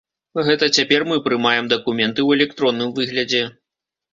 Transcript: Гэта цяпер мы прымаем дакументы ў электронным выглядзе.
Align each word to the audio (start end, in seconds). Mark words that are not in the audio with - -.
Гэта 0.45 0.69
цяпер 0.77 1.03
мы 1.11 1.17
прымаем 1.27 1.69
дакументы 1.75 2.19
ў 2.25 2.29
электронным 2.39 2.89
выглядзе. 2.97 3.43